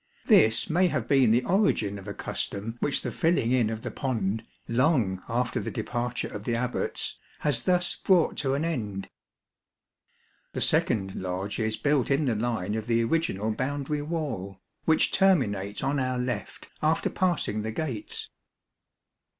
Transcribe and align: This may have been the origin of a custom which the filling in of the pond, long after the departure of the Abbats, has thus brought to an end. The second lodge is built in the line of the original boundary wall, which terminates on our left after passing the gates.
This 0.25 0.67
may 0.67 0.87
have 0.87 1.07
been 1.07 1.29
the 1.29 1.43
origin 1.45 1.99
of 1.99 2.07
a 2.07 2.13
custom 2.15 2.75
which 2.79 3.03
the 3.03 3.11
filling 3.11 3.51
in 3.51 3.69
of 3.69 3.81
the 3.81 3.91
pond, 3.91 4.43
long 4.67 5.21
after 5.29 5.59
the 5.59 5.69
departure 5.69 6.27
of 6.27 6.43
the 6.43 6.55
Abbats, 6.55 7.19
has 7.41 7.61
thus 7.61 7.93
brought 7.97 8.35
to 8.37 8.55
an 8.55 8.65
end. 8.65 9.09
The 10.53 10.59
second 10.61 11.13
lodge 11.13 11.59
is 11.59 11.77
built 11.77 12.09
in 12.09 12.25
the 12.25 12.33
line 12.35 12.73
of 12.73 12.87
the 12.87 13.03
original 13.03 13.51
boundary 13.51 14.01
wall, 14.01 14.59
which 14.85 15.11
terminates 15.11 15.83
on 15.83 15.99
our 15.99 16.17
left 16.17 16.69
after 16.81 17.11
passing 17.11 17.61
the 17.61 17.71
gates. 17.71 18.31